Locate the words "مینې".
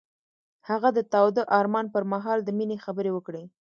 2.57-2.77